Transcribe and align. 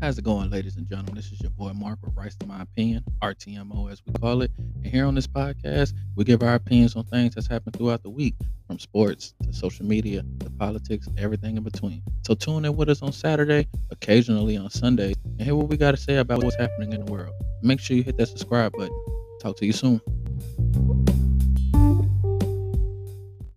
How's 0.00 0.16
it 0.16 0.24
going, 0.24 0.48
ladies 0.48 0.76
and 0.76 0.88
gentlemen? 0.88 1.16
This 1.16 1.32
is 1.32 1.40
your 1.40 1.50
boy 1.50 1.72
Mark 1.72 1.98
with 2.04 2.14
Right 2.14 2.32
to 2.38 2.46
My 2.46 2.62
Opinion, 2.62 3.02
RTMO 3.20 3.90
as 3.90 4.00
we 4.06 4.12
call 4.12 4.42
it. 4.42 4.52
And 4.56 4.86
here 4.86 5.04
on 5.04 5.16
this 5.16 5.26
podcast, 5.26 5.92
we 6.14 6.22
give 6.22 6.40
our 6.40 6.54
opinions 6.54 6.94
on 6.94 7.02
things 7.02 7.34
that's 7.34 7.48
happened 7.48 7.74
throughout 7.74 8.04
the 8.04 8.10
week, 8.10 8.36
from 8.68 8.78
sports 8.78 9.34
to 9.42 9.52
social 9.52 9.84
media 9.84 10.22
to 10.38 10.50
politics, 10.50 11.08
everything 11.18 11.56
in 11.56 11.64
between. 11.64 12.00
So 12.24 12.34
tune 12.34 12.64
in 12.64 12.76
with 12.76 12.88
us 12.88 13.02
on 13.02 13.10
Saturday, 13.10 13.66
occasionally 13.90 14.56
on 14.56 14.70
Sunday, 14.70 15.14
and 15.24 15.42
hear 15.42 15.56
what 15.56 15.68
we 15.68 15.76
got 15.76 15.90
to 15.90 15.96
say 15.96 16.18
about 16.18 16.44
what's 16.44 16.54
happening 16.54 16.92
in 16.92 17.04
the 17.04 17.10
world. 17.10 17.34
Make 17.64 17.80
sure 17.80 17.96
you 17.96 18.04
hit 18.04 18.18
that 18.18 18.28
subscribe 18.28 18.74
button. 18.74 18.94
Talk 19.40 19.56
to 19.56 19.66
you 19.66 19.72
soon. 19.72 20.00